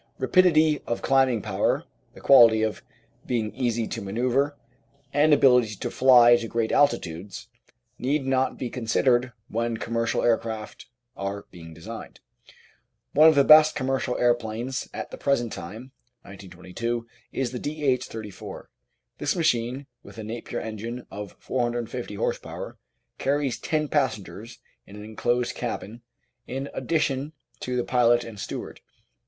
[0.17, 1.83] Rapidity of climbing power,
[2.15, 2.81] the quality of
[3.27, 4.55] being easy to manoeuvre,
[5.13, 7.49] and ability to fly to great altitudes
[7.99, 12.19] need not be considered when commercial aircraft are being designed.
[13.13, 15.91] One of the best commercial aeroplanes at the present time
[16.23, 18.05] (1922) is the D.H.
[18.05, 18.71] 34.
[19.19, 22.49] This machine with a Napier engine of 450 h.p.
[23.19, 24.57] carries ten passengers
[24.87, 26.01] in an enclosed cabin
[26.47, 28.81] in addition to the pilot and steward.